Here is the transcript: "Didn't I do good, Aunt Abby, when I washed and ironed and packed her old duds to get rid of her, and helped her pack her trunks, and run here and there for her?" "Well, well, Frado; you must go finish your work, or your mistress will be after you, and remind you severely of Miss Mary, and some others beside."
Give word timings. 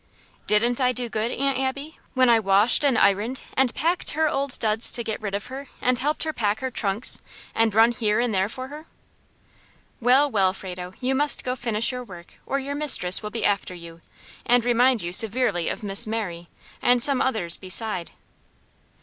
"Didn't 0.47 0.81
I 0.81 0.93
do 0.93 1.09
good, 1.09 1.31
Aunt 1.31 1.59
Abby, 1.59 1.99
when 2.15 2.27
I 2.27 2.39
washed 2.39 2.83
and 2.83 2.97
ironed 2.97 3.41
and 3.53 3.71
packed 3.75 4.09
her 4.17 4.27
old 4.27 4.57
duds 4.57 4.89
to 4.93 5.03
get 5.03 5.21
rid 5.21 5.35
of 5.35 5.45
her, 5.45 5.67
and 5.79 5.99
helped 5.99 6.23
her 6.23 6.33
pack 6.33 6.59
her 6.61 6.71
trunks, 6.71 7.19
and 7.53 7.75
run 7.75 7.91
here 7.91 8.19
and 8.19 8.33
there 8.33 8.49
for 8.49 8.69
her?" 8.69 8.87
"Well, 9.99 10.27
well, 10.31 10.53
Frado; 10.53 10.93
you 10.99 11.13
must 11.13 11.43
go 11.43 11.55
finish 11.55 11.91
your 11.91 12.03
work, 12.03 12.39
or 12.47 12.57
your 12.57 12.73
mistress 12.73 13.21
will 13.21 13.29
be 13.29 13.45
after 13.45 13.75
you, 13.75 14.01
and 14.43 14.65
remind 14.65 15.03
you 15.03 15.13
severely 15.13 15.69
of 15.69 15.83
Miss 15.83 16.07
Mary, 16.07 16.49
and 16.81 17.03
some 17.03 17.21
others 17.21 17.55
beside." 17.57 18.09